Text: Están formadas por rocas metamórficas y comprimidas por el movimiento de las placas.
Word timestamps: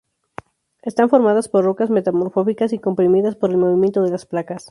Están 0.81 1.09
formadas 1.11 1.47
por 1.47 1.63
rocas 1.63 1.91
metamórficas 1.91 2.73
y 2.73 2.79
comprimidas 2.79 3.35
por 3.35 3.51
el 3.51 3.57
movimiento 3.57 4.01
de 4.01 4.09
las 4.09 4.25
placas. 4.25 4.59